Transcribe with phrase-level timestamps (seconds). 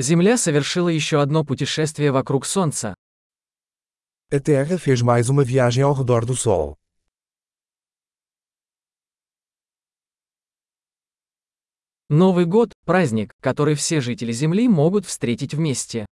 [0.00, 2.94] Земля совершила еще одно путешествие вокруг Солнца.
[4.30, 6.76] A Terra fez mais uma viagem ao redor do Sol.
[12.08, 16.06] Новый год– праздник, который все жители Земли могут встретить вместе.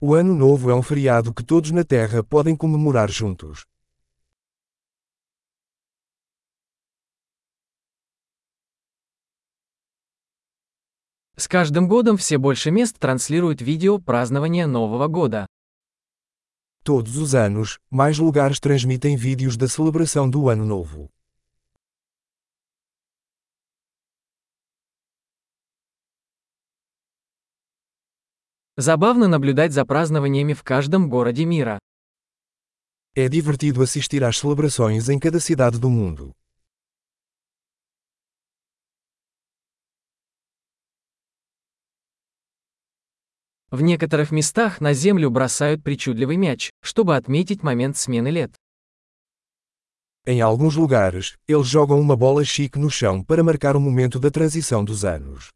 [0.00, 3.66] O Ano Novo é um feriado que todos na Terra podem comemorar juntos.
[11.36, 15.46] С каждым годом все больше мест транслируют видео празднования Нового года.
[16.84, 21.10] Todos os anos, mais lugares transmitem vídeos da celebração do Ano Novo.
[28.76, 31.78] Забавно наблюдать за празднованиями в каждом городе мира.
[33.16, 36.32] É divertido assistir às celebrações em cada cidade do mundo.
[43.73, 48.55] В некоторых местах на землю бросают причудливый мяч, чтобы отметить момент смены лет.
[50.25, 54.31] Em alguns lugares, eles jogam uma bola chique no chão para marcar o momento da
[54.31, 55.49] transição dos anos.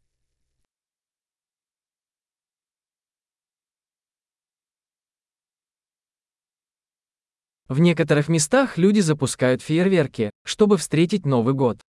[7.68, 11.80] В некоторых местах люди запускают фейерверки, чтобы встретить Новый год.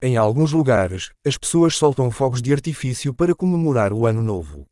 [0.00, 4.66] Em alguns lugares, as pessoas soltam fogos de artifício para comemorar o Ano Novo.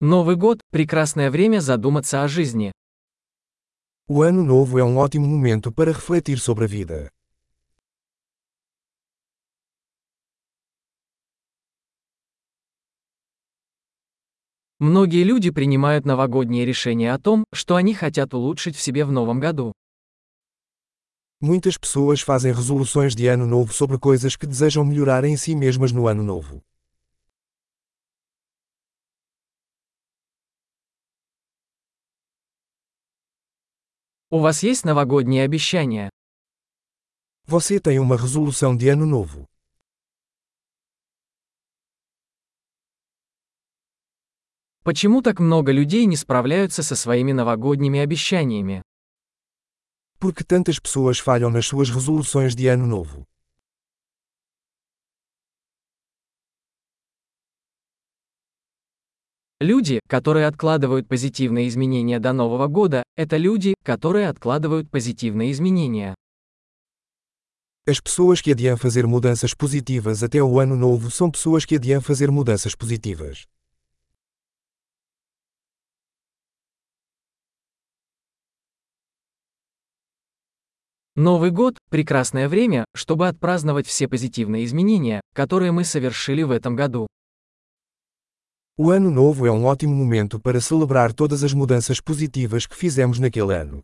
[0.00, 2.70] Новый год– прекрасное время задуматься о жизни.
[4.06, 7.10] O Ano Novo é um ótimo momento para refletir sobre a vida.
[14.78, 19.40] Многие люди принимают новогодние решения о том, что они хотят улучшить в себе в новом
[19.40, 19.72] году.
[21.40, 25.90] Muitas pessoas fazem resoluções de ano novo sobre coisas que desejam melhorar em si mesmas
[25.90, 26.62] no ano novo.
[34.30, 36.10] У вас есть новогодние обещания?
[37.46, 39.46] Você tem uma resolução de ano novo.
[44.84, 48.82] Почему так много людей не справляются со своими новогодними обещаниями?
[50.18, 53.24] Por que tantas pessoas falham nas suas resoluções de ano novo?
[59.60, 66.14] Люди, которые откладывают позитивные изменения до Нового года, это люди, которые откладывают позитивные изменения.
[67.84, 72.00] As pessoas que adiam fazer mudanças positivas até o ano novo são pessoas que adiam
[72.00, 73.46] fazer mudanças positivas.
[81.16, 87.08] Новый год– прекрасное время, чтобы отпраздновать все позитивные изменения, которые мы совершили в этом году.
[88.77, 93.19] O ano novo é um ótimo momento para celebrar todas as mudanças positivas que fizemos
[93.19, 93.83] naquele ano.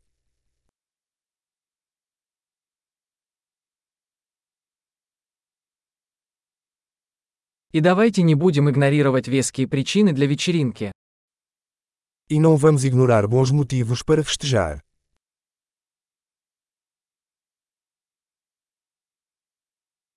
[7.72, 10.92] И давайте не будем игнорировать веские причины для вечеринки.
[12.28, 14.84] E não vamos ignorar bons motivos para festejar.